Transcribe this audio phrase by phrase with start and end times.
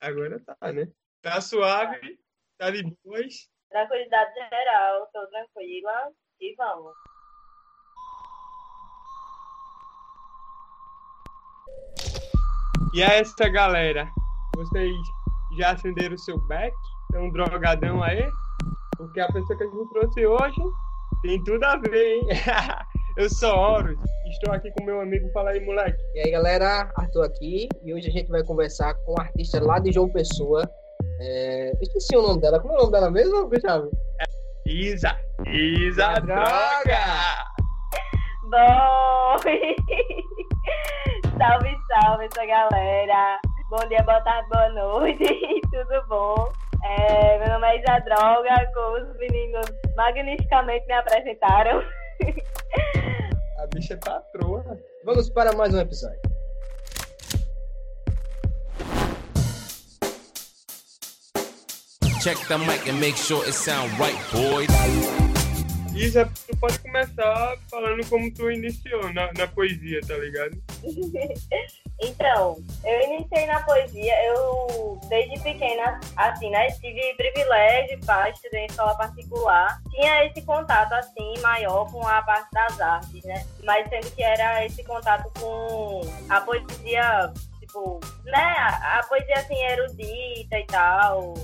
[0.00, 0.88] Agora tá, né?
[1.22, 2.18] Tá suave,
[2.58, 3.48] tá de boas.
[3.70, 6.92] Tranquilidade geral, tô tranquila e vamos.
[12.94, 14.06] E a essa galera,
[14.54, 14.94] vocês
[15.56, 16.76] já acenderam o seu back?
[17.10, 18.30] Tem um drogadão aí?
[18.96, 20.62] Porque a pessoa que a gente trouxe hoje
[21.22, 22.26] tem tudo a ver, hein?
[23.14, 25.28] Eu sou Horus, estou aqui com meu amigo.
[25.32, 26.02] Fala aí, moleque.
[26.14, 27.68] E aí, galera, Arthur aqui.
[27.82, 30.62] E hoje a gente vai conversar com um artista lá de João Pessoa.
[31.20, 31.72] É...
[31.82, 32.58] Esqueci o nome dela.
[32.58, 33.90] Como é o nome dela mesmo, Gustavo?
[34.18, 34.24] É
[34.66, 35.14] Isa.
[35.46, 37.04] Isa Droga!
[38.44, 39.36] Bom!
[41.36, 43.38] salve, salve, essa galera.
[43.68, 45.60] Bom dia, boa tarde, boa noite.
[45.70, 46.50] Tudo bom?
[46.82, 51.82] É, meu nome é Isa Droga, como os meninos magnificamente me apresentaram.
[53.58, 54.78] A bicha é patroa.
[55.04, 56.20] Vamos para mais um episódio.
[62.22, 65.31] Check the mic and make sure it sound right, boys.
[65.94, 70.56] Isa, tu pode começar falando como tu iniciou na, na poesia, tá ligado?
[72.04, 78.66] Então, eu iniciei na poesia, eu desde pequena, assim, né, tive privilégio, pá, estudei em
[78.66, 84.10] escola particular, tinha esse contato, assim, maior com a parte das artes, né, mas sendo
[84.16, 90.66] que era esse contato com a poesia, tipo, né, a, a poesia, assim, erudita e
[90.66, 91.34] tal,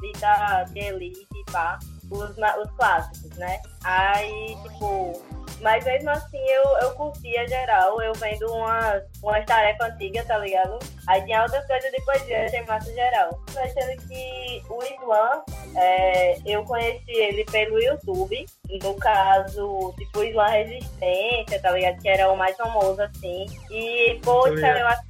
[0.00, 1.76] dita de elite e pá,
[2.10, 5.22] os, os clássicos, né, aí, tipo,
[5.60, 10.78] mas mesmo assim eu, eu curtia geral, eu vendo umas, umas tarefas antigas, tá ligado?
[11.06, 13.40] Aí tinha outras coisas de poesia, achei massa geral.
[13.56, 15.42] Achando que o Islam,
[15.76, 18.44] é, eu conheci ele pelo YouTube,
[18.82, 22.00] no caso, tipo, o Islam Resistência, tá ligado?
[22.00, 23.46] Que era o mais famoso, assim.
[23.70, 25.02] E, poxa, eu acho.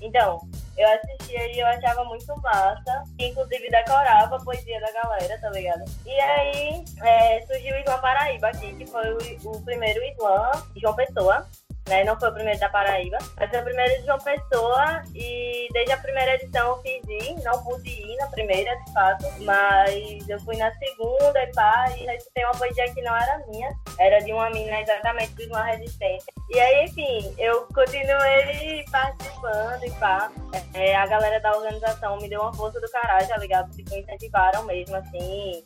[0.00, 0.40] Então,
[0.76, 3.04] eu assistia e eu achava muito massa.
[3.18, 5.84] Inclusive decorava a poesia da galera, tá ligado?
[6.04, 9.18] E aí é, surgiu o Islã Paraíba aqui, que foi o,
[9.50, 11.46] o primeiro Islã João Pessoa
[11.88, 12.04] né?
[12.04, 15.92] Não foi o primeiro da Paraíba, mas foi o primeiro de João Pessoa e desde
[15.92, 20.40] a primeira edição eu fiz ir, não pude ir na primeira, de fato, mas eu
[20.40, 24.32] fui na segunda e pá, e recitei uma poesia que não era minha, era de
[24.32, 26.32] uma mina exatamente de uma resistência.
[26.50, 30.30] E aí, enfim, eu continuei participando e pá.
[30.72, 33.70] É, a galera da organização me deu uma força do caralho, tá ligado?
[33.72, 35.64] Tipo, incentivaram mesmo, assim,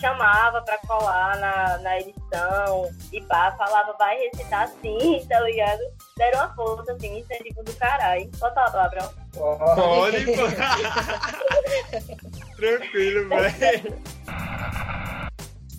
[0.00, 5.53] chamava pra colar na, na edição e pá, falava, vai recitar sim, tá ligado?
[5.54, 5.80] Ligado?
[6.16, 8.30] Deram uma força, assim, incentivo do caralho.
[8.38, 9.10] Pode falar palavrão?
[9.32, 10.24] Pode,
[12.56, 14.02] Tranquilo, velho.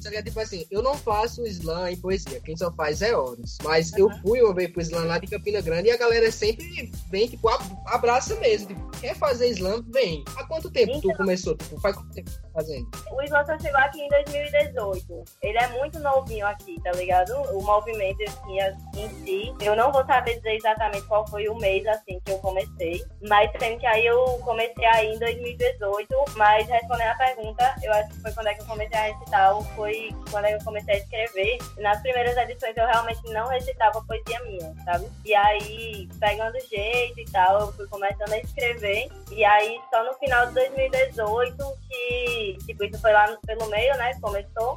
[0.05, 3.57] Seria tipo assim, eu não faço slam em poesia, quem só faz é Horus.
[3.63, 3.97] Mas uhum.
[4.01, 7.27] eu fui uma vez pro slam lá de Campina Grande e a galera sempre vem,
[7.27, 7.49] tipo,
[7.88, 8.67] abraça mesmo.
[8.67, 9.83] Tipo, quer fazer slam?
[9.88, 10.23] Vem.
[10.38, 11.57] Há quanto tempo então, tu começou?
[11.57, 12.88] Tipo, faz quanto tempo tá fazendo?
[13.13, 15.23] O slam só chegou aqui em 2018.
[15.41, 17.31] Ele é muito novinho aqui, tá ligado?
[17.57, 18.59] O movimento assim,
[18.95, 19.55] em si.
[19.59, 23.03] Eu não vou saber dizer exatamente qual foi o mês assim que eu comecei.
[23.27, 26.13] Mas sendo que aí eu comecei aí em 2018.
[26.35, 29.63] Mas respondendo a pergunta, eu acho que foi quando é que eu comecei a recitar,
[29.75, 29.94] foi
[30.29, 31.57] quando eu comecei a escrever.
[31.78, 35.07] Nas primeiras edições eu realmente não recitava poesia minha, sabe?
[35.23, 39.09] E aí, pegando jeito e tal, eu fui começando a escrever.
[39.31, 41.57] E aí, só no final de 2018
[41.89, 44.13] que, tipo, isso foi lá pelo meio, né?
[44.22, 44.75] Começou.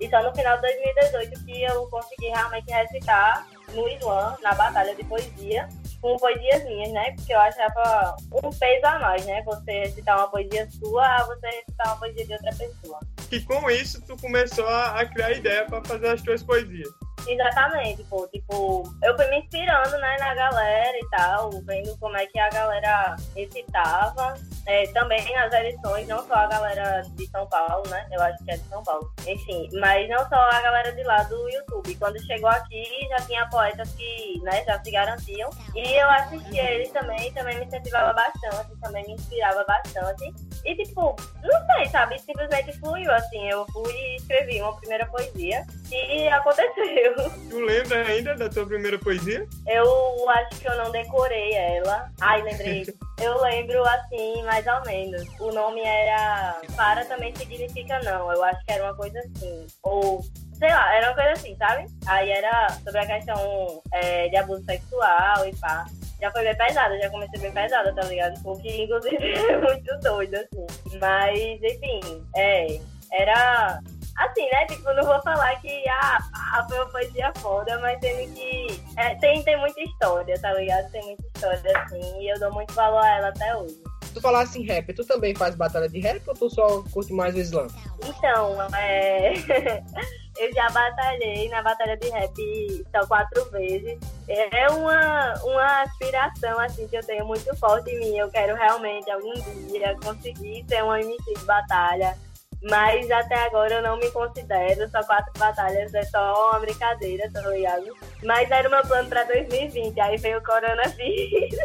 [0.00, 4.94] E só no final de 2018 que eu consegui realmente recitar no Islã, na batalha
[4.94, 5.68] de poesia
[6.00, 7.12] com poesias minhas, né?
[7.12, 9.42] Porque eu achava um peso a mais, né?
[9.42, 13.00] Você recitar uma poesia sua, você recitar uma poesia de outra pessoa.
[13.30, 16.88] E com isso, tu começou a, criar ideia para fazer as tuas poesias.
[17.26, 18.26] Exatamente, pô.
[18.28, 22.48] Tipo, eu fui me inspirando, né, na galera e tal, vendo como é que a
[22.50, 24.34] galera recitava.
[24.66, 28.06] É, também nas edições, não só a galera de São Paulo, né?
[28.12, 29.10] Eu acho que é de São Paulo.
[29.26, 31.96] Enfim, mas não só a galera de lá do YouTube.
[31.96, 35.50] Quando chegou aqui, já tinha poetas que, né, já se garantiam.
[35.74, 40.32] E eu assistia eles também, também me incentivava bastante, também me inspirava bastante.
[40.64, 42.18] E, tipo, não sei, sabe?
[42.18, 43.48] Simplesmente fluiu, assim.
[43.48, 47.09] Eu fui e escrevi uma primeira poesia e aconteceu.
[47.48, 49.46] Tu lembra ainda da tua primeira poesia?
[49.66, 52.10] Eu acho que eu não decorei ela.
[52.20, 52.86] Ai, lembrei.
[53.20, 55.22] eu lembro assim, mais ou menos.
[55.40, 58.32] O nome era Para também significa não.
[58.32, 59.66] Eu acho que era uma coisa assim.
[59.82, 60.22] Ou
[60.60, 61.86] sei lá, era uma coisa assim, sabe?
[62.06, 65.86] Aí era sobre a questão é, de abuso sexual e pá.
[66.20, 68.40] Já foi bem pesada, já comecei bem pesada, tá ligado?
[68.42, 70.66] Porque, inclusive, é muito doido, assim.
[71.00, 72.78] Mas, enfim, é.
[73.12, 73.80] Era
[74.16, 74.66] Assim, né?
[74.66, 78.82] Tipo, não vou falar que ah, ah, foi uma poesia foda, mas tendo que.
[78.96, 80.90] É, tem, tem muita história, tá ligado?
[80.90, 83.80] Tem muita história, assim, e eu dou muito valor a ela até hoje.
[84.12, 87.34] tu falasse em rap, tu também faz batalha de rap ou tu só curte mais
[87.34, 87.68] o slam?
[88.04, 89.32] Então, é...
[90.38, 93.98] eu já batalhei na batalha de rap só quatro vezes.
[94.28, 98.16] É uma, uma aspiração, assim, que eu tenho muito forte em mim.
[98.16, 99.34] Eu quero realmente, algum
[99.68, 102.16] dia, conseguir ser uma MC de batalha.
[102.62, 107.40] Mas até agora eu não me considero, só quatro batalhas é só uma brincadeira, tá
[107.48, 107.96] ligado?
[108.22, 111.56] Mas era o meu plano pra 2020, aí veio o coronavírus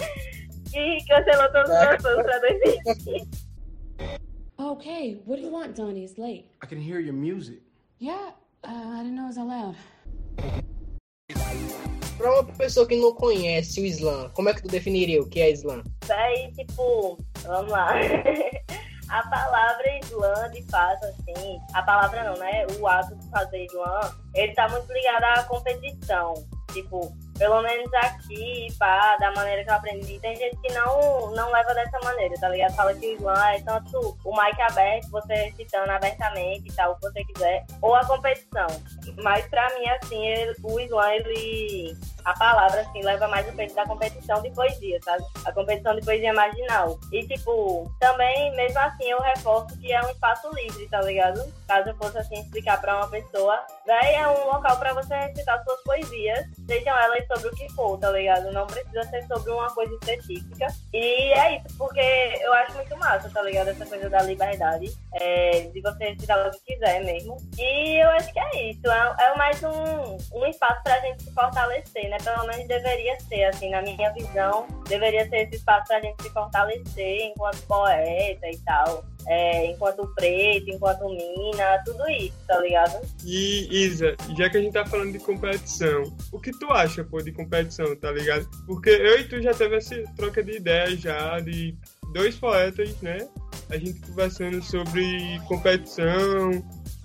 [0.74, 3.42] e cancelou todos os meus planos pra 2020.
[4.58, 6.04] Okay, what do you want, Donnie?
[6.04, 6.46] It's late.
[6.62, 7.62] I can hear your music.
[7.98, 8.32] Yeah,
[8.64, 9.76] uh, I didn't know it was allowed.
[12.16, 15.40] Pra uma pessoa que não conhece o slam, como é que tu definiria o que
[15.40, 15.82] é slam?
[16.08, 17.94] Aí, tipo, vamos lá.
[19.12, 22.66] a palavra slam, de fato, assim, a palavra não, né?
[22.80, 26.34] O ato de fazer slam, ele tá muito ligado à competição.
[26.72, 27.12] Tipo,
[27.42, 31.74] pelo menos aqui, pá, da maneira que eu aprendi, tem gente que não, não leva
[31.74, 32.72] dessa maneira, tá ligado?
[32.76, 36.94] Fala que o slam é tanto o mic aberto, você citando abertamente e tal, o
[36.94, 38.68] que você quiser, ou a competição.
[39.24, 43.74] Mas pra mim, assim, ele, o slam, ele a palavra, assim, leva mais o peso
[43.74, 45.24] da competição de poesia, sabe?
[45.44, 46.98] A competição de poesia marginal.
[47.10, 51.42] E, tipo, também, mesmo assim, eu reforço que é um espaço livre, tá ligado?
[51.66, 55.62] Caso eu fosse, assim, explicar pra uma pessoa, véi, é um local pra você recitar
[55.64, 58.52] suas poesias, sejam elas sobre o que for, tá ligado?
[58.52, 60.66] Não precisa ser sobre uma coisa específica.
[60.92, 62.00] E é isso, porque
[62.40, 63.68] eu acho muito massa, tá ligado?
[63.68, 67.36] Essa coisa da liberdade, é, de você recitar o que quiser mesmo.
[67.58, 71.32] E eu acho que é isso, é, é mais um, um espaço pra gente se
[71.32, 72.18] fortalecer, né?
[72.22, 76.30] Pelo menos deveria ser, assim, na minha visão, deveria ser esse espaço pra gente se
[76.30, 79.04] fortalecer enquanto poeta e tal.
[79.26, 83.00] É, enquanto preto, enquanto mina, tudo isso, tá ligado?
[83.24, 87.22] E Isa, já que a gente tá falando de competição, o que tu acha, pô,
[87.22, 88.48] de competição, tá ligado?
[88.66, 91.76] Porque eu e tu já teve essa troca de ideias já, de
[92.12, 93.28] dois poetas, né?
[93.70, 96.50] A gente conversando sobre competição,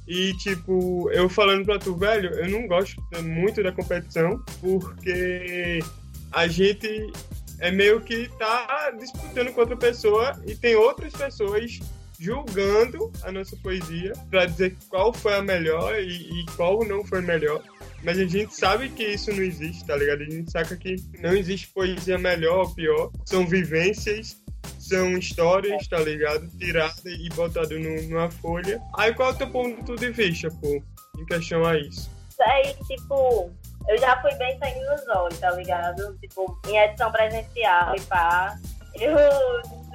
[0.08, 5.80] e, tipo, eu falando pra tu, velho, eu não gosto muito da competição, porque
[6.32, 7.12] a gente
[7.60, 11.80] é meio que tá disputando com outra pessoa e tem outras pessoas
[12.20, 17.22] julgando a nossa poesia para dizer qual foi a melhor e, e, qual não foi
[17.22, 17.62] melhor.
[18.04, 20.22] Mas a gente sabe que isso não existe, tá ligado?
[20.22, 23.12] A gente saca que não existe poesia melhor ou pior.
[23.26, 24.38] São vivências,
[24.80, 26.48] são histórias, tá ligado?
[26.58, 28.82] Tirada e botada numa folha.
[28.98, 30.82] Aí qual é o teu ponto de vista, pô,
[31.18, 32.10] em questão a isso?
[32.40, 33.52] Aí, tipo,
[33.88, 36.18] eu já fui bem sangue nos olhos, tá ligado?
[36.20, 38.58] Tipo, em edição presencial e pá.
[38.96, 39.16] Eu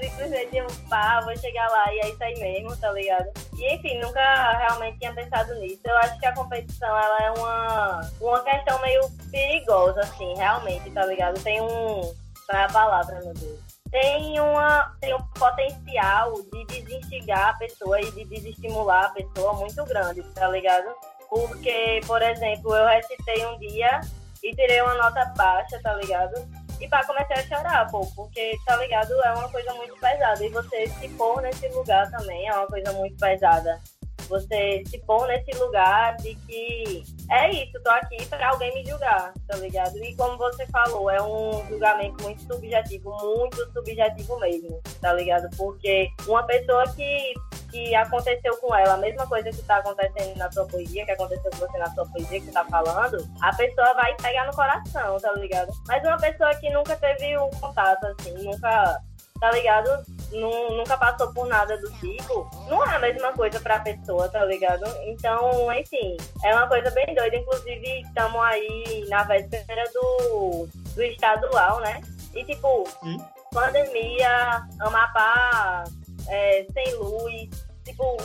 [0.03, 3.31] simplesmente, eu, pá, vou chegar lá e é isso aí mesmo, tá ligado?
[3.57, 5.81] E enfim, nunca realmente tinha pensado nisso.
[5.85, 11.07] Eu acho que a competição, ela é uma, uma questão meio perigosa, assim, realmente, tá
[11.07, 11.41] ligado?
[11.43, 12.01] Tem um.
[12.47, 13.61] Qual é a palavra, meu Deus?
[13.91, 19.85] Tem, uma, tem um potencial de desinstigar a pessoa e de desestimular a pessoa muito
[19.85, 20.89] grande, tá ligado?
[21.29, 24.01] Porque, por exemplo, eu recitei um dia
[24.43, 26.35] e tirei uma nota baixa, tá ligado?
[26.83, 30.45] E pá, comecei a chorar, pô, porque, tá ligado, é uma coisa muito pesada.
[30.45, 33.81] E você se pôr nesse lugar também é uma coisa muito pesada.
[34.29, 39.33] Você se pôr nesse lugar de que é isso, tô aqui para alguém me julgar,
[39.47, 39.97] tá ligado?
[39.99, 45.49] E como você falou, é um julgamento muito subjetivo, muito subjetivo mesmo, tá ligado?
[45.57, 47.35] Porque uma pessoa que
[47.73, 51.51] que aconteceu com ela, a mesma coisa que está acontecendo na sua poesia, que aconteceu
[51.51, 55.19] com você na sua poesia que você tá falando, a pessoa vai pegar no coração,
[55.19, 55.73] tá ligado?
[55.89, 59.01] Mas uma pessoa que nunca teve um contato, assim, nunca,
[59.41, 60.05] tá ligado?
[60.31, 64.85] Nunca passou por nada do tipo, não é a mesma coisa pra pessoa, tá ligado?
[65.05, 67.37] Então, enfim, é uma coisa bem doida.
[67.37, 72.03] Inclusive, estamos aí na véspera do, do estadual, né?
[72.35, 73.19] E tipo, hum?
[73.53, 75.85] pandemia, Amapá,
[76.29, 77.49] é, sem luz,
[77.85, 78.17] tipo,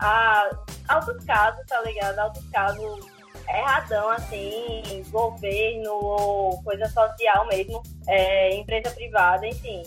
[0.00, 0.50] a,
[0.88, 2.18] altos casos, tá ligado?
[2.18, 3.06] Altos casos
[3.48, 9.82] erradão, assim, governo ou coisa social mesmo, é, empresa privada, enfim.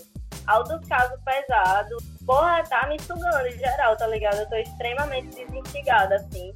[0.46, 2.04] Altos casos pesados.
[2.26, 4.40] Porra, tá me sugando em geral, tá ligado?
[4.40, 6.52] Eu tô extremamente desinstigada, assim.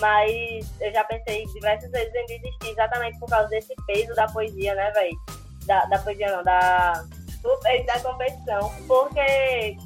[0.00, 4.74] Mas eu já pensei diversas vezes em desistir exatamente por causa desse peso da poesia,
[4.74, 5.16] né, velho?
[5.66, 6.92] Da, da poesia não, da,
[7.42, 8.72] do peso da competição.
[8.86, 9.76] Porque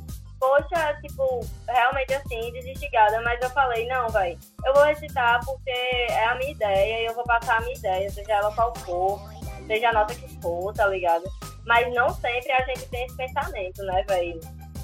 [0.43, 6.25] poxa, tipo, realmente assim, desestigada, mas eu falei, não, vai, eu vou recitar porque é
[6.25, 9.21] a minha ideia e eu vou passar a minha ideia, seja ela qual for,
[9.69, 11.23] seja a nota que for, tá ligado?
[11.65, 14.41] Mas não sempre a gente tem esse pensamento, né, velho?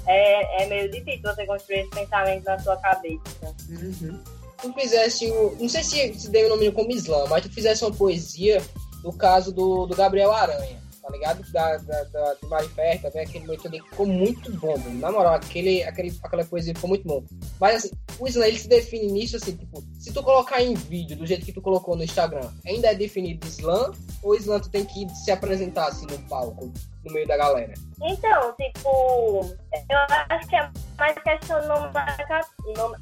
[0.07, 3.53] É, é meio difícil você construir esse pensamento na sua cabeça.
[3.69, 4.17] Uhum.
[4.61, 5.57] Tu fizesse o.
[5.59, 8.61] Não sei se se deu o nome como Islã, mas tu fizesse uma poesia
[9.03, 10.78] do caso do, do Gabriel Aranha,
[11.09, 11.51] tá tá ligado?
[11.51, 14.99] Da, da, da, do Marifé, também aquele momento ali ficou muito bom, mano.
[14.99, 17.23] Na moral, aquele, aquele, aquela poesia ficou muito bom.
[17.59, 21.17] Mas assim, o slam ele se define nisso assim, tipo, se tu colocar em vídeo
[21.17, 24.85] do jeito que tu colocou no Instagram, ainda é definido slam, ou slam tu tem
[24.85, 26.71] que se apresentar assim no palco,
[27.03, 27.73] no meio da galera?
[28.01, 29.55] Então, tipo,
[29.89, 29.97] eu
[30.29, 32.41] acho que é mais questão nomenclatura.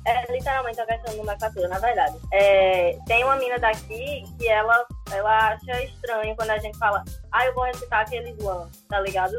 [0.05, 2.17] É literalmente uma questão de nomenclatura, na verdade.
[2.33, 7.03] É, tem uma mina daqui que ela, ela acha estranho quando a gente fala,
[7.37, 9.37] ah, eu vou recitar aquele slam, tá ligado?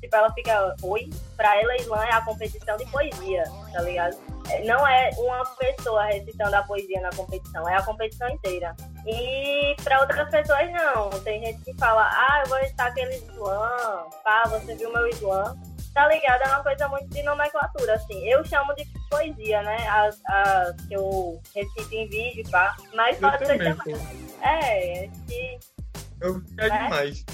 [0.00, 1.10] Tipo, ela fica, oi?
[1.36, 4.16] Pra ela, slam é a competição de poesia, tá ligado?
[4.50, 8.74] É, não é uma pessoa recitando a poesia na competição, é a competição inteira.
[9.06, 11.10] E para outras pessoas, não.
[11.22, 15.56] Tem gente que fala, ah, eu vou recitar aquele slam, pá, você viu meu slam.
[15.94, 16.40] Tá ligado?
[16.40, 18.26] É uma coisa muito de nomenclatura, assim.
[18.26, 19.76] Eu chamo de poesia, né?
[19.88, 22.74] As, as que eu recito em vídeo, pá.
[22.94, 23.94] Mas Eu pode ser também, também.
[23.98, 24.42] pô.
[24.42, 25.58] É, que
[26.22, 26.82] Eu quero Né?
[26.84, 27.24] demais.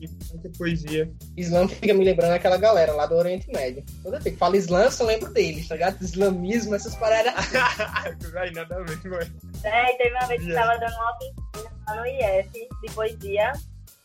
[0.00, 1.10] E muita poesia.
[1.36, 3.84] Islam fica me lembrando aquela galera lá do Oriente Médio.
[4.02, 6.00] Toda vez que fala Islã, eu só lembro deles, tá ligado?
[6.00, 7.32] Islamismo, essas paradas.
[8.32, 9.26] Vai nada a ver, mano.
[9.64, 10.66] É, e teve uma vez que Yeah.
[10.68, 13.52] tava dando uma oficina lá no IF de poesia.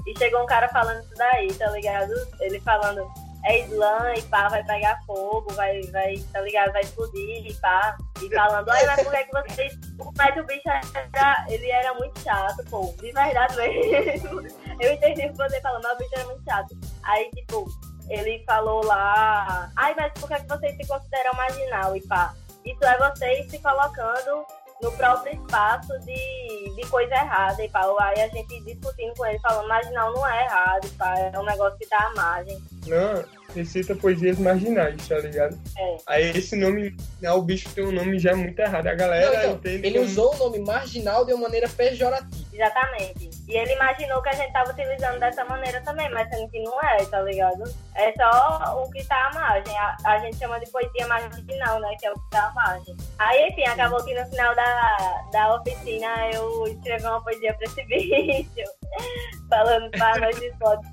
[0.08, 2.12] E chegou um cara falando isso daí, tá ligado?
[2.42, 3.08] Ele falando,
[3.46, 6.72] é Islã e pá, vai pegar fogo, vai, vai, tá ligado?
[6.72, 7.98] Vai explodir e pá.
[8.22, 9.80] E falando, ai, mas por que, que vocês.
[10.18, 10.70] Mas o bicho
[11.14, 11.46] era.
[11.50, 12.94] Ele era muito chato, pô.
[13.02, 14.42] De verdade mesmo.
[14.80, 16.78] Eu entendi o que você falou, mas o bicho era muito chato.
[17.04, 17.66] Aí, tipo,
[18.10, 22.34] ele falou lá, ai, mas por que, que vocês se consideram marginal e pá?
[22.66, 24.46] Isso é vocês se colocando
[24.82, 27.82] no próprio espaço de, de coisa errada e pá.
[28.00, 31.78] Aí a gente discutindo com ele, falando, marginal não é errado, pá, é um negócio
[31.78, 32.62] que tá à margem.
[32.88, 33.24] Não,
[33.56, 35.58] recita poesias marginais, tá ligado?
[35.78, 35.98] É.
[36.08, 38.88] Aí esse nome, né, o bicho tem um nome já muito errado.
[38.88, 42.44] A galera Não, então, entende ele como- usou o nome marginal de uma maneira pejorativa.
[42.52, 43.30] Exatamente.
[43.48, 46.82] E ele imaginou que a gente tava utilizando dessa maneira também, mas sendo que não
[46.82, 47.64] é, tá ligado?
[47.96, 49.78] É só o que tá à margem.
[49.78, 51.96] A, a gente chama de poesia marginal, né?
[52.00, 52.96] Que é o que tá à margem.
[53.20, 57.84] Aí, enfim, acabou que no final da, da oficina eu escrevi uma poesia pra esse
[57.86, 58.70] bicho.
[59.50, 60.88] falando para nós de fotos.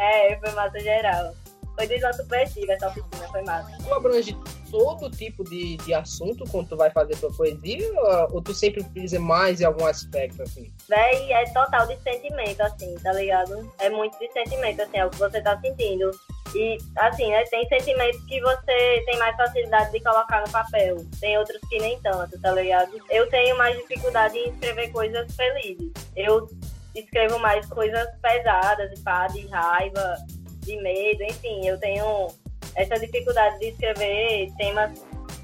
[0.00, 1.34] É, foi massa geral.
[1.76, 3.70] Foi de nosso superestivo essa oficina, foi massa.
[3.82, 4.36] Tu abrange
[4.70, 7.88] todo tipo de, de assunto quando tu vai fazer tua poesia
[8.30, 10.72] ou, tu sempre utiliza mais em algum aspecto, assim?
[10.88, 13.70] Véi, é total de sentimento, assim, tá ligado?
[13.78, 16.10] É muito de sentimento, assim, é o que você tá sentindo.
[16.54, 20.96] E, assim, né, tem sentimentos que você tem mais facilidade de colocar no papel.
[21.20, 22.92] Tem outros que nem tanto, tá ligado?
[23.08, 25.92] Eu tenho mais dificuldade em escrever coisas felizes.
[26.16, 26.48] Eu
[26.94, 30.16] escrevo mais coisas pesadas, de pá, de raiva,
[30.60, 32.28] de medo, enfim, eu tenho
[32.76, 34.92] essa dificuldade de escrever temas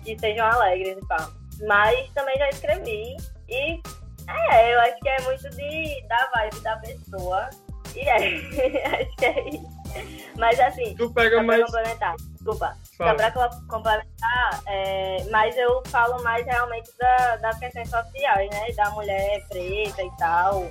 [0.04, 1.28] que sejam alegres e pá.
[1.66, 3.16] Mas também já escrevi
[3.48, 3.80] e
[4.28, 7.50] é, eu acho que é muito de, da vibe da pessoa.
[7.94, 8.16] E é,
[9.00, 9.76] acho que é isso.
[10.36, 11.64] Mas assim, Tu pega mais.
[11.64, 17.88] complementar, desculpa, só pra co- complementar, é, mas eu falo mais realmente da, das questões
[17.88, 18.70] sociais, né?
[18.76, 20.64] Da mulher preta e tal.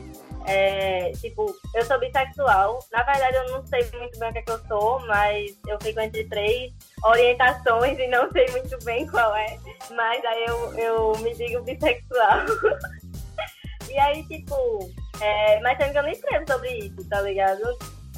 [0.47, 2.79] É, tipo, eu sou bissexual.
[2.91, 5.77] Na verdade, eu não sei muito bem o que, é que eu sou, mas eu
[5.81, 6.71] fico entre três
[7.03, 9.57] orientações e não sei muito bem qual é.
[9.91, 12.45] Mas aí eu, eu me digo bissexual.
[13.89, 14.89] e aí, tipo,
[15.21, 17.63] é, mas sendo que eu não escrevo sobre isso, tá ligado?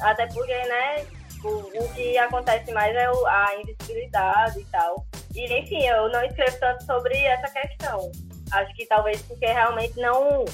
[0.00, 1.06] Até porque, né,
[1.44, 1.48] o,
[1.84, 5.06] o que acontece mais é o- a invisibilidade e tal.
[5.34, 8.10] E, enfim, eu não escrevo tanto sobre essa questão.
[8.52, 10.44] Acho que talvez porque realmente não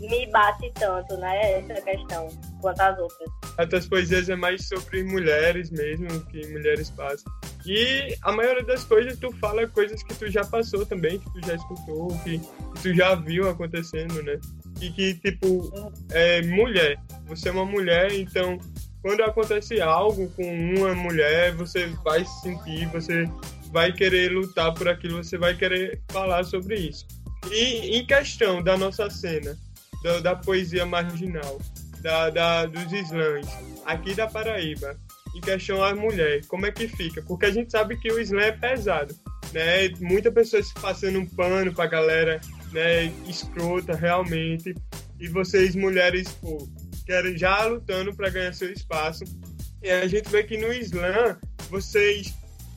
[0.00, 2.28] me bate tanto, né, essa questão,
[2.60, 3.28] quanto as outras.
[3.58, 7.32] As tuas poesias é mais sobre mulheres mesmo, que mulheres passam.
[7.66, 11.46] E a maioria das coisas tu fala coisas que tu já passou também, que tu
[11.46, 14.38] já escutou, que, que tu já viu acontecendo, né?
[14.80, 15.72] E que, tipo,
[16.10, 16.98] é mulher.
[17.26, 18.58] Você é uma mulher, então
[19.04, 20.42] quando acontece algo com
[20.78, 23.28] uma mulher, você vai se sentir, você
[23.70, 27.06] vai querer lutar por aquilo, você vai querer falar sobre isso.
[27.50, 29.56] E em questão da nossa cena,
[30.04, 31.58] da, da poesia marginal,
[32.00, 33.48] da, da, dos slams,
[33.86, 34.94] aqui da Paraíba,
[35.34, 37.22] em questão à mulher, como é que fica?
[37.22, 39.14] Porque a gente sabe que o slam é pesado,
[39.52, 39.88] né?
[39.98, 42.38] Muita pessoa se passando um pano pra galera,
[42.70, 43.06] né?
[43.26, 44.74] Escrota, realmente.
[45.18, 46.68] E vocês, mulheres, pô,
[47.06, 49.24] querem já lutando para ganhar seu espaço.
[49.82, 51.38] E a gente vê que no slam,
[51.70, 52.34] vocês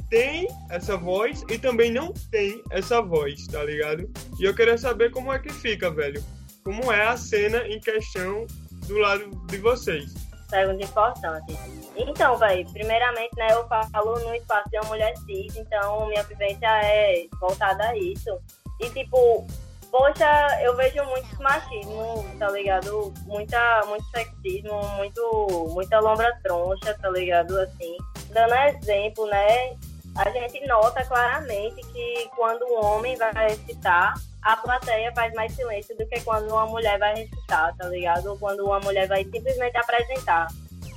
[0.10, 4.10] têm essa voz e também não têm essa voz, tá ligado?
[4.40, 6.24] E eu queria saber como é que fica, velho.
[6.68, 8.46] Como é a cena em questão
[8.88, 10.14] do lado de vocês.
[10.50, 11.58] Pergunta importante.
[11.96, 16.68] Então, velho, primeiramente, né, eu falo no espaço de uma mulher cis, então minha vivência
[16.68, 18.38] é voltada a isso.
[18.82, 19.48] E, tipo,
[19.90, 23.14] Poxa, eu vejo muito machismo, tá ligado?
[23.26, 27.58] Muita, muito sexismo, muito, muita lombra troncha, tá ligado?
[27.58, 27.96] Assim,
[28.32, 29.78] dando exemplo, né?
[30.18, 35.96] A gente nota claramente que quando um homem vai recitar, a plateia faz mais silêncio
[35.96, 38.28] do que quando uma mulher vai recitar, tá ligado?
[38.28, 40.48] Ou quando uma mulher vai simplesmente apresentar.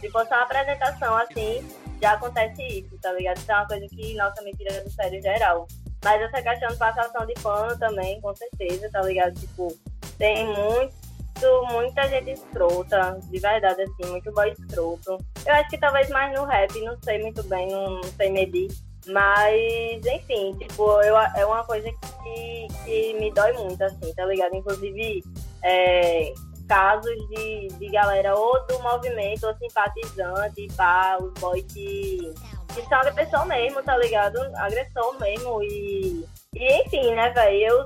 [0.01, 1.63] Se fosse uma apresentação assim,
[2.01, 3.37] já acontece isso, tá ligado?
[3.37, 5.69] Isso é uma coisa que, nossa, me tira do sério geral.
[6.03, 9.39] Mas essa questão de passação de pano também, com certeza, tá ligado?
[9.39, 9.69] Tipo,
[10.17, 15.19] tem muito, muita gente escrota, de verdade, assim, muito boy escroto.
[15.45, 18.69] Eu acho que talvez mais no rap, não sei muito bem, não sei medir.
[19.07, 24.55] Mas, enfim, tipo, eu, é uma coisa que, que me dói muito, assim, tá ligado?
[24.55, 25.25] Inclusive,
[25.65, 26.33] é,
[26.69, 32.33] casos de, de galera ou do movimento ou simpatizante, pá, os boys que,
[32.75, 34.39] que são agressor mesmo, tá ligado?
[34.57, 35.63] Agressor mesmo.
[35.65, 37.59] E, e enfim, né, velho?
[37.59, 37.85] Eu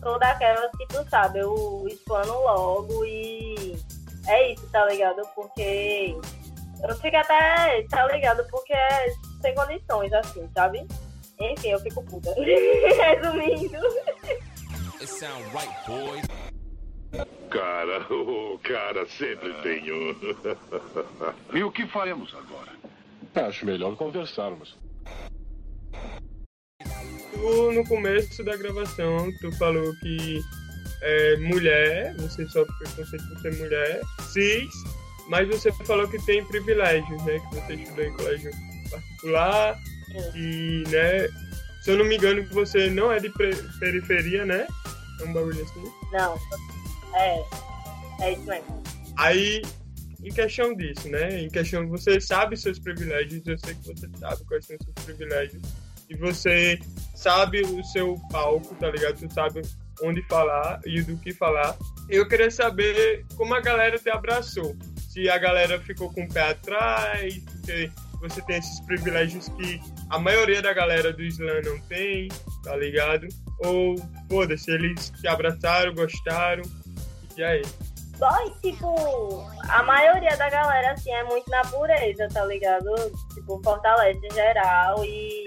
[0.00, 3.76] sou daquelas que tu sabe, eu explano logo e
[4.26, 5.20] é isso, tá ligado?
[5.34, 6.16] Porque
[6.82, 8.46] eu fico até, tá ligado?
[8.50, 9.06] Porque é
[9.44, 10.86] sem condições, assim, sabe?
[11.38, 12.32] Enfim, eu fico puta.
[12.40, 13.76] Resumindo.
[15.00, 16.22] It sound right, boy.
[17.50, 20.14] Cara, o cara sempre tem um.
[21.52, 22.72] E o que faremos agora?
[23.46, 24.78] Acho melhor conversarmos.
[27.32, 30.40] Tu, no começo da gravação, tu falou que
[31.02, 34.72] é, mulher, você sofre preconceito por ser mulher, cis,
[35.28, 37.40] mas você falou que tem privilégios, né?
[37.40, 38.50] Que você estudou em colégio
[38.90, 39.78] particular
[40.34, 41.28] e, né?
[41.82, 43.30] Se eu não me engano, você não é de
[43.78, 44.66] periferia, né?
[45.20, 45.84] É um bagulho assim.
[46.12, 46.38] Não,
[47.14, 47.44] é.
[48.20, 48.82] É isso mesmo.
[49.16, 49.62] Aí,
[50.22, 51.40] em questão disso, né?
[51.40, 55.62] Em questão, você sabe seus privilégios, eu sei que você sabe quais são seus privilégios,
[56.08, 56.78] e você
[57.14, 59.18] sabe o seu palco, tá ligado?
[59.18, 59.62] Tu sabe
[60.02, 61.76] onde falar e do que falar.
[62.08, 64.76] Eu queria saber como a galera te abraçou.
[65.08, 67.90] Se a galera ficou com o pé atrás, porque
[68.28, 72.28] você tem esses privilégios que a maioria da galera do Islã não tem,
[72.62, 73.28] tá ligado?
[73.64, 73.96] Ou,
[74.30, 76.62] foda-se, eles te abraçaram, gostaram,
[77.36, 77.62] e aí?
[78.18, 82.94] Boy, tipo, a maioria da galera, assim, é muito na pureza, tá ligado?
[83.34, 85.44] Tipo, fortalece em geral e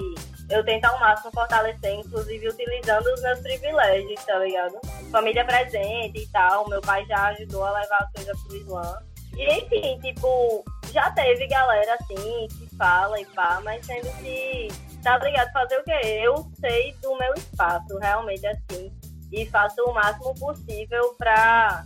[0.49, 4.79] eu tento ao máximo fortalecer, inclusive utilizando os meus privilégios, tá ligado?
[5.11, 8.97] Família presente e tal, meu pai já ajudou a levar as coisas pro Islã.
[9.35, 14.67] E enfim, tipo, já teve galera assim que fala e pá, mas sendo que,
[15.03, 15.51] tá ligado?
[15.51, 15.99] Fazer o quê?
[16.23, 18.91] Eu sei do meu espaço, realmente assim,
[19.31, 21.85] e faço o máximo possível pra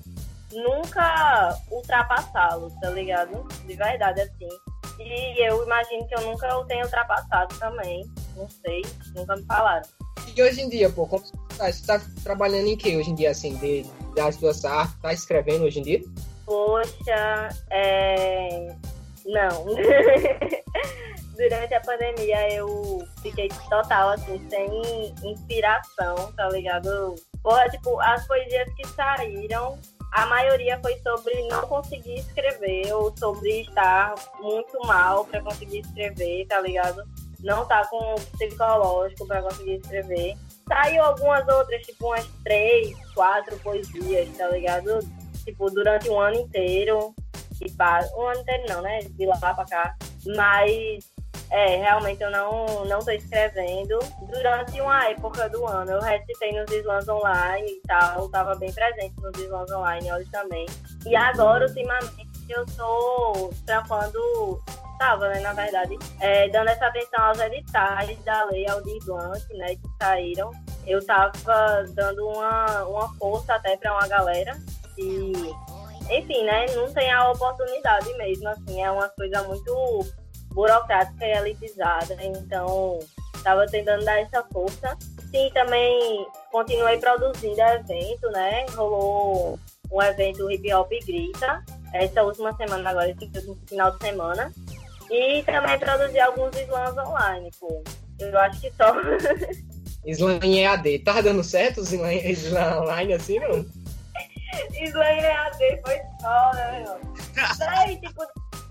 [0.51, 3.47] nunca ultrapassá-lo, tá ligado?
[3.65, 4.49] De verdade, assim.
[4.99, 8.05] E eu imagino que eu nunca o tenha ultrapassado também.
[8.35, 8.83] Não sei,
[9.15, 9.87] nunca me falaram.
[10.35, 13.15] E hoje em dia, pô, como você tá, você tá trabalhando em que hoje em
[13.15, 13.85] dia, assim, de,
[14.15, 14.95] das duas artes?
[15.01, 16.01] Tá escrevendo hoje em dia?
[16.45, 18.75] Poxa, é.
[19.31, 19.65] Não.
[21.35, 27.15] Durante a pandemia eu fiquei total, assim, sem inspiração, tá ligado?
[27.41, 29.79] Porra, tipo, as poesias que saíram,
[30.11, 36.45] a maioria foi sobre não conseguir escrever ou sobre estar muito mal pra conseguir escrever,
[36.47, 37.03] tá ligado?
[37.39, 40.35] Não tá com psicológico pra conseguir escrever.
[40.67, 44.99] Saiu algumas outras, tipo umas três, quatro poesias, tá ligado?
[45.43, 47.15] Tipo, durante um ano inteiro.
[47.61, 48.99] E pá, um ano inteiro não, né?
[49.01, 49.95] De lá pra cá.
[50.25, 51.11] Mas
[51.51, 53.99] é, realmente eu não, não tô escrevendo.
[54.31, 59.13] Durante uma época do ano, eu recitei nos slams online e tal, tava bem presente
[59.21, 60.65] nos slams online hoje também.
[61.05, 64.61] E agora, ultimamente, eu tô trampando,
[64.97, 69.75] tava, né, na verdade, é, dando essa atenção aos editais da lei Aldir Blanc, né,
[69.75, 70.51] que saíram.
[70.87, 71.33] Eu tava
[71.93, 74.57] dando uma, uma força até pra uma galera
[74.97, 75.53] e
[76.11, 80.05] enfim, né, não tem a oportunidade mesmo, assim, é uma coisa muito
[80.53, 82.99] burocrática e elitizada, então
[83.35, 84.97] estava tentando dar essa força.
[85.31, 88.65] Sim, também continuei produzindo evento, né?
[88.75, 89.59] Rolou
[89.91, 93.29] um evento Hip Hop Grita, essa última semana agora, esse
[93.67, 94.51] final de semana.
[95.09, 97.83] E também produzi alguns slams online, pô.
[98.19, 98.93] Eu acho que só.
[100.05, 100.99] Slam em EAD.
[100.99, 103.65] Tá dando certo os slam online assim, não?
[104.83, 106.99] Slam em EAD foi só, né, meu?
[107.57, 108.23] Daí, tipo,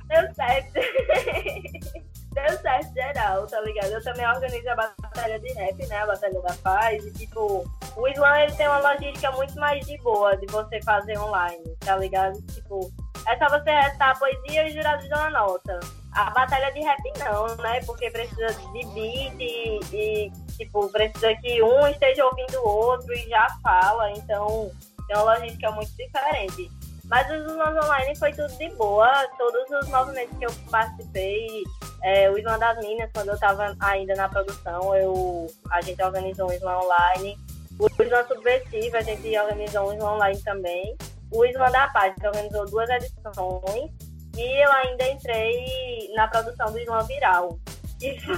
[0.07, 0.73] deu certo.
[2.33, 3.91] deu certo geral, tá ligado?
[3.91, 5.97] Eu também organizo a batalha de rap, né?
[5.97, 7.05] A Batalha da Paz.
[7.05, 7.65] E, tipo,
[7.97, 11.97] o Slam ele tem uma logística muito mais de boa de você fazer online, tá
[11.97, 12.41] ligado?
[12.53, 12.91] Tipo,
[13.27, 15.81] é só você restar a poesia e os jurados dão a nota.
[16.13, 17.81] A batalha de rap não, né?
[17.87, 23.29] Porque precisa de beat e, e tipo, precisa que um esteja ouvindo o outro e
[23.29, 24.71] já fala, então
[25.11, 26.71] tem uma logística muito diferente.
[27.05, 31.65] Mas os slams online foi tudo de boa, todos os movimentos que eu participei,
[32.05, 36.49] é, o Slam das Minas, quando eu estava ainda na produção, eu, a gente organizou
[36.49, 37.37] um Slam online.
[37.81, 40.97] O Slam Subversivo, a gente organizou um Slam online também.
[41.33, 43.91] O Slam da Paz organizou duas edições.
[44.37, 47.59] E eu ainda entrei na produção do Slam Viral,
[47.99, 48.37] que foi,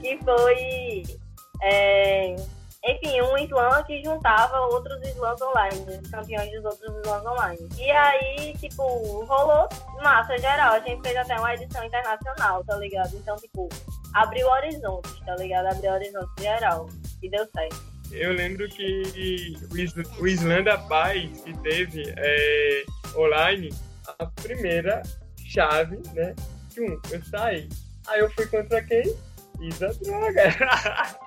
[0.02, 1.02] que foi
[1.62, 2.34] é,
[2.86, 7.68] enfim, um slam que juntava outros slams online, os campeões dos outros slams online.
[7.78, 8.82] E aí, tipo,
[9.24, 9.66] rolou
[10.02, 10.74] massa geral.
[10.74, 13.16] A gente fez até uma edição internacional, tá ligado?
[13.16, 13.68] Então, tipo,
[14.12, 15.66] abriu horizontes, tá ligado?
[15.66, 16.88] Abriu horizontes geral.
[17.22, 17.94] E deu certo.
[18.12, 19.56] Eu lembro que
[20.20, 22.84] o Slam da Paz que teve é,
[23.16, 23.70] online,
[24.18, 25.02] a primeira
[25.46, 26.34] chave, né?
[26.78, 27.66] Um, eu saí.
[28.08, 29.16] Aí eu fui contra quem?
[29.60, 30.54] Isa Droga.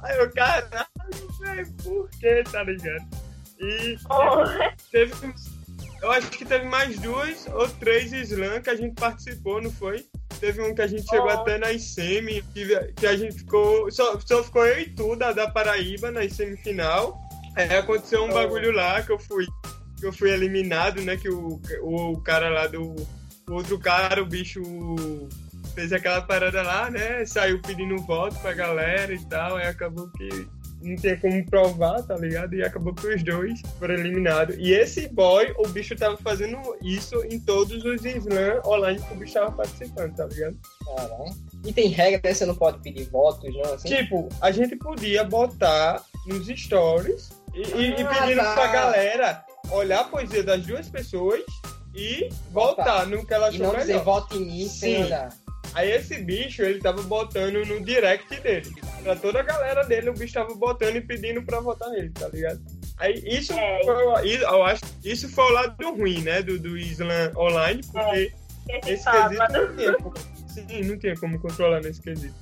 [0.00, 0.86] Aí eu, caralho,
[1.40, 3.06] velho, por que, tá ligado?
[3.60, 3.96] E
[4.90, 5.12] teve,
[6.02, 10.04] eu acho que teve mais duas ou três slam que a gente participou, não foi?
[10.40, 11.30] Teve um que a gente chegou Oh.
[11.30, 15.32] até na semi, que, que a gente ficou, só, só ficou eu e tu, da,
[15.32, 17.16] da Paraíba, na semifinal.
[17.54, 18.34] Aí aconteceu um Oh.
[18.34, 19.46] bagulho lá que eu fui,
[20.00, 22.82] que eu fui eliminado, né, que o, o cara lá do,
[23.48, 24.60] o outro cara, o bicho
[25.74, 27.24] fez aquela parada lá, né?
[27.26, 30.28] Saiu pedindo voto pra galera e tal, aí acabou que
[30.82, 32.54] não tinha como provar, tá ligado?
[32.54, 34.56] E acabou que os dois foram eliminados.
[34.58, 39.16] E esse boy, o bicho tava fazendo isso em todos os slam online que o
[39.16, 40.56] bicho tava participando, tá ligado?
[40.84, 41.34] Caralho.
[41.64, 42.34] E tem regra, né?
[42.34, 43.74] Você não pode pedir votos, não?
[43.74, 43.88] Assim?
[43.88, 48.54] Tipo, a gente podia botar nos stories e, e, e Ah, pedindo tá.
[48.54, 51.42] pra galera olhar a poesia das duas pessoas
[51.94, 54.04] e votar no que ela e achou não dizer melhor.
[54.04, 55.04] vote em mim sem Sim.
[55.04, 55.28] olhar.
[55.74, 58.70] Aí esse bicho, ele tava botando no direct dele.
[59.02, 62.28] Pra toda a galera dele, o bicho tava botando e pedindo pra votar nele, tá
[62.28, 62.60] ligado?
[62.98, 63.80] Aí isso É.
[63.84, 68.32] foi, eu acho, isso foi o lado ruim, né, do, do Islam online, porque
[68.68, 70.14] Esse esse fala, quesito não tinha, como-
[70.48, 72.34] sim, não tinha como controlar nesse quesito.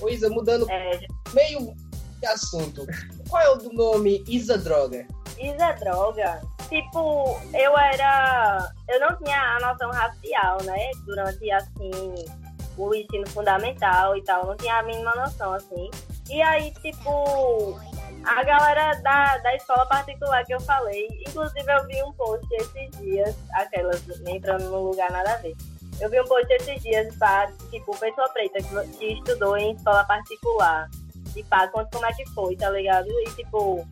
[0.00, 0.98] Ô, Isa, mudando é,
[1.32, 1.74] meio
[2.20, 2.84] de assunto.
[3.28, 5.06] Qual é o do nome Isa Droga?
[5.38, 6.40] É droga.
[6.68, 8.68] Tipo, eu era.
[8.88, 10.90] Eu não tinha a noção racial, né?
[11.04, 12.14] Durante, assim,
[12.76, 14.46] o ensino fundamental e tal.
[14.46, 15.90] Não tinha a mínima noção, assim.
[16.30, 17.78] E aí, tipo,
[18.24, 22.90] a galera da, da escola particular que eu falei, inclusive eu vi um post esses
[22.98, 25.54] dias, aquelas entrando num lugar nada a ver.
[26.00, 30.04] Eu vi um post esses dias pra, tipo, pessoa preta que, que estudou em escola
[30.04, 30.88] particular.
[31.34, 33.08] E pá, conta como é que foi, tá ligado?
[33.08, 33.86] E tipo,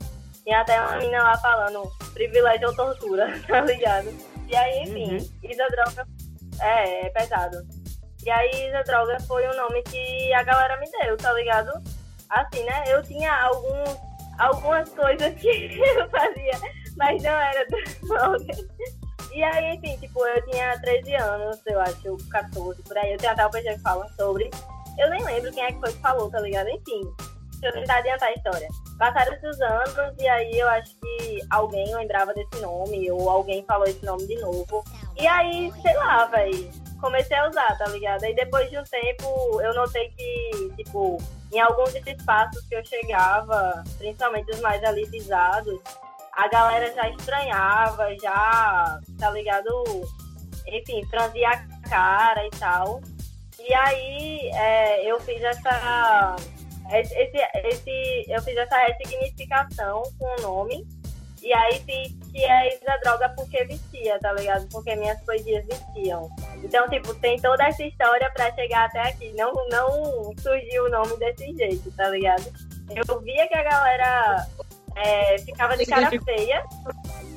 [0.45, 4.09] tinha até uma menina lá falando privilégio ou tortura, tá ligado?
[4.49, 5.51] E aí, enfim, Uhum.
[5.51, 6.07] Isa Droga
[6.61, 7.67] é, é pesado.
[8.25, 11.71] E aí, Isa Droga foi o nome que a galera me deu, tá ligado?
[12.29, 12.85] Assim, né?
[12.87, 13.97] Eu tinha alguns,
[14.39, 16.53] algumas coisas que eu fazia,
[16.97, 17.67] mas não era
[18.03, 18.55] droga.
[19.33, 23.13] E aí, enfim, tipo, eu tinha 13 anos, eu acho, 14, por aí.
[23.13, 24.51] Eu tenho até o PG que fala sobre.
[24.99, 26.69] Eu nem lembro quem é que foi que falou, tá ligado?
[26.69, 27.01] Enfim,
[27.61, 28.69] deixa eu tentar adiantar a história.
[28.99, 33.87] Passaram esses anos e aí eu acho que alguém lembrava desse nome ou alguém falou
[33.87, 34.85] esse nome de novo.
[35.17, 38.25] E aí, sei lá, velho, comecei a usar, tá ligado?
[38.25, 41.19] Aí depois de um tempo eu notei que, tipo,
[41.53, 45.81] em alguns espaços que eu chegava, principalmente os mais elitizados,
[46.33, 49.85] a galera já estranhava, já, tá ligado?
[50.67, 53.01] Enfim, franzia a cara e tal.
[53.59, 56.37] E aí é, eu fiz essa.
[56.93, 60.87] Esse, esse, eu fiz essa ressignificação com o nome.
[61.43, 64.67] E aí fiz que é Isa Droga porque vestia, tá ligado?
[64.69, 66.29] Porque minhas poesias vestiam.
[66.63, 69.33] Então, tipo, tem toda essa história pra chegar até aqui.
[69.37, 72.45] Não, não surgiu o nome desse jeito, tá ligado?
[72.91, 74.47] Eu via que a galera
[74.97, 76.65] é, ficava de cara feia.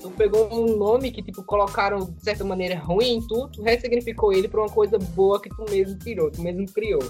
[0.01, 4.33] Tu pegou um nome que, tipo, colocaram de certa maneira ruim em tu, tu ressignificou
[4.33, 7.01] ele pra uma coisa boa que tu mesmo tirou, tu mesmo criou.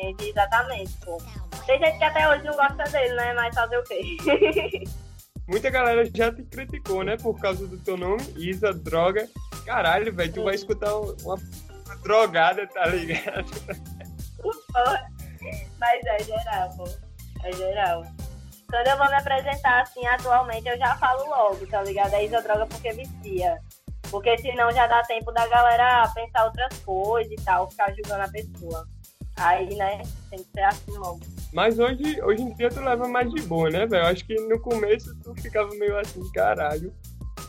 [0.00, 1.18] Gente, exatamente, pô.
[1.66, 3.32] Tem gente que até hoje não gosta dele, né?
[3.34, 4.84] Mas fazer o quê?
[5.48, 9.26] Muita galera já te criticou, né, por causa do teu nome, Isa, droga.
[9.64, 13.48] Caralho, velho, tu vai escutar uma, uma drogada, tá ligado?
[15.78, 16.84] Mas é geral, pô.
[17.44, 18.02] É geral.
[18.70, 22.12] Quando eu vou me apresentar assim, atualmente, eu já falo logo, tá ligado?
[22.12, 23.58] É Isa Droga porque vestia.
[24.10, 28.28] Porque senão já dá tempo da galera pensar outras coisas e tal, ficar julgando a
[28.28, 28.86] pessoa.
[29.36, 31.20] Aí, né, tem que ser assim logo.
[31.52, 34.06] Mas hoje, hoje em dia tu leva mais de boa, né, velho?
[34.06, 36.92] Acho que no começo tu ficava meio assim, caralho.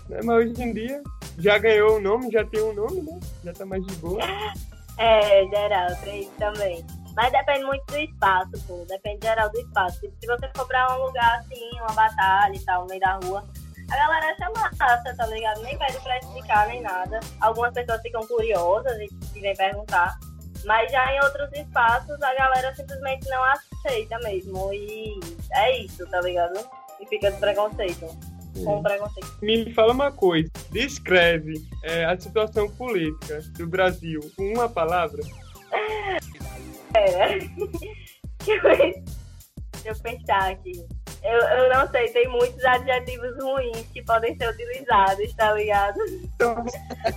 [0.08, 0.20] Né?
[0.24, 1.02] Mas hoje em dia
[1.38, 3.20] já ganhou o nome, já tem um nome, né?
[3.44, 4.20] Já tá mais de boa.
[5.02, 6.86] É, geral, três também.
[7.16, 8.86] Mas depende muito do espaço, pô.
[8.86, 9.98] Depende geral do espaço.
[10.02, 13.42] Se você for pra um lugar assim, uma batalha e tal, no meio da rua,
[13.90, 15.62] a galera chama massa, tá ligado?
[15.62, 17.22] Nem pede pra explicar nem nada.
[17.40, 20.20] Algumas pessoas ficam curiosas e, e vêm perguntar.
[20.66, 23.69] Mas já em outros espaços a galera simplesmente não aceita
[24.24, 24.74] mesmo.
[24.74, 25.20] E
[25.54, 26.60] é isso, tá ligado?
[27.00, 28.08] E fica de preconceito.
[28.64, 29.38] Com preconceito.
[29.42, 30.50] Me fala uma coisa.
[30.72, 35.22] Descreve é, a situação política do Brasil com uma palavra.
[36.92, 37.40] Pera.
[38.46, 40.86] Deixa eu pensar aqui.
[41.22, 46.00] Eu, eu não sei, tem muitos adjetivos ruins que podem ser utilizados, tá ligado?
[46.08, 46.66] Então,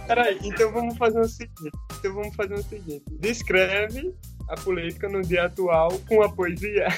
[0.09, 1.71] peraí, então vamos fazer o seguinte.
[1.99, 3.05] Então vamos fazer o seguinte.
[3.21, 4.13] Descreve
[4.49, 6.89] a política no dia atual com a poesia.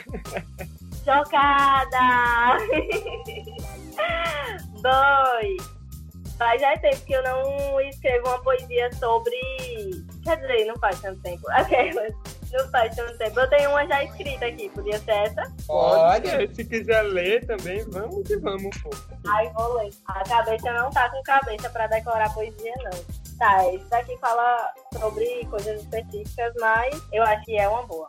[1.04, 2.58] Chocada!
[4.80, 5.74] Dois.
[6.38, 9.36] Faz já tempo que eu não escrevo uma poesia sobre.
[10.24, 11.42] Quer dizer, não faz tanto tempo.
[11.52, 12.12] Aquelas.
[12.52, 13.38] Não faz tanto tempo.
[13.38, 15.52] Eu tenho uma já escrita aqui, podia ser essa?
[15.66, 18.90] Pode, se quiser ler também, vamos que vamos, pô.
[19.26, 19.90] Ai, vou ler.
[20.06, 23.23] A cabeça não tá com cabeça pra decorar poesia, não.
[23.38, 28.06] Tá, isso daqui fala sobre coisas específicas, mas eu acho que é uma boa.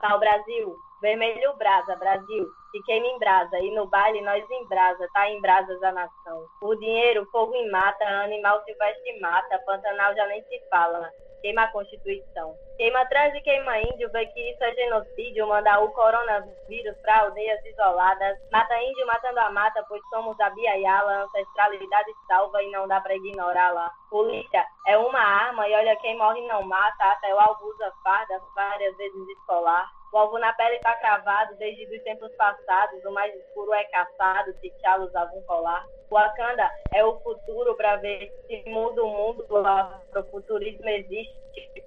[0.00, 0.87] Tá, Brasil.
[1.00, 5.40] Vermelho brasa, Brasil, que queima em brasa, e no baile nós em brasa, tá em
[5.40, 6.44] brasas a nação.
[6.60, 11.08] O dinheiro, fogo em mata, animal silvestre mata, Pantanal já nem se fala,
[11.40, 12.56] queima a Constituição.
[12.76, 17.64] Queima trans e queima índio, vê que isso é genocídio, mandar o coronavírus para aldeias
[17.64, 23.00] isoladas, mata índio matando a mata, pois somos a Biaiala, ancestralidade salva e não dá
[23.00, 23.90] para ignorar lá.
[24.10, 28.96] Polícia é uma arma e olha quem morre não mata, até o albusa farda várias
[28.96, 29.97] vezes escolar.
[30.12, 34.52] O alvo na pele está cravado desde os tempos passados, o mais escuro é caçado,
[34.54, 35.84] se T'Challa usava um colar.
[36.10, 41.38] O Wakanda é o futuro para ver se muda o mundo, o futurismo existe,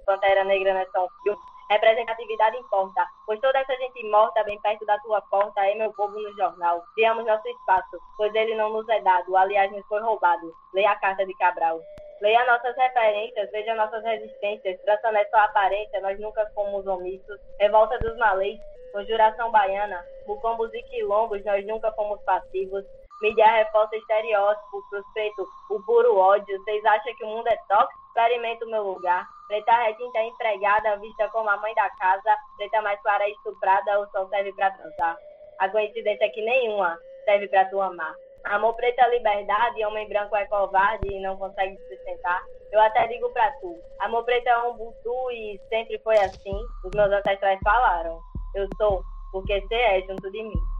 [0.06, 1.40] Pantera Negra não é só um filme.
[1.70, 6.20] Representatividade importa, pois toda essa gente morta bem perto da tua porta é meu povo
[6.20, 6.82] no jornal.
[6.94, 10.52] Criamos nosso espaço, pois ele não nos é dado, aliás, nos foi roubado.
[10.74, 11.80] Leia a carta de Cabral.
[12.22, 17.40] Leia nossas referências, veja nossas resistências, traça sua aparência, nós nunca fomos omissos.
[17.58, 18.60] Revolta dos malês,
[18.92, 22.84] conjuração baiana, mucombos e quilombos, nós nunca fomos passivos.
[23.20, 26.62] Mídia reforça estereótipo, suspeito, o puro ódio.
[26.62, 28.00] Vocês acham que o mundo é tóxico?
[28.06, 29.26] Experimenta o meu lugar.
[29.48, 32.36] Preta retinta é empregada, vista como a mãe da casa.
[32.56, 35.16] Preta mais clara é estuprada ou só serve pra transar.
[35.58, 38.14] A coincidência é que nenhuma serve pra tu amar.
[38.44, 42.42] Amor preto é liberdade, homem branco é covarde e não consegue se sustentar.
[42.72, 46.56] Eu até digo pra tu, amor preto é um butu e sempre foi assim.
[46.84, 48.20] Os meus ancestrais falaram.
[48.54, 50.71] Eu sou, porque você é junto de mim.